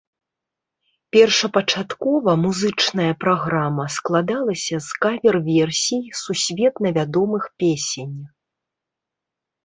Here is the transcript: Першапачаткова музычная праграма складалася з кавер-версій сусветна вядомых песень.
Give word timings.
Першапачаткова 1.15 2.31
музычная 2.45 3.09
праграма 3.25 3.85
складалася 3.95 4.75
з 4.87 4.97
кавер-версій 5.05 6.01
сусветна 6.21 6.87
вядомых 6.97 7.43
песень. 7.65 8.17